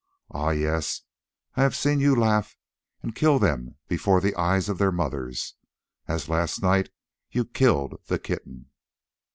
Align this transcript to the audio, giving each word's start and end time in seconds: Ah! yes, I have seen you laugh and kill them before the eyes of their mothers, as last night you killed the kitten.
Ah! 0.31 0.49
yes, 0.49 1.01
I 1.53 1.61
have 1.61 1.75
seen 1.75 1.99
you 1.99 2.15
laugh 2.15 2.57
and 3.03 3.13
kill 3.13 3.37
them 3.37 3.75
before 3.87 4.19
the 4.19 4.33
eyes 4.35 4.67
of 4.67 4.79
their 4.79 4.91
mothers, 4.91 5.53
as 6.07 6.27
last 6.27 6.63
night 6.63 6.89
you 7.29 7.45
killed 7.45 8.01
the 8.07 8.17
kitten. 8.17 8.71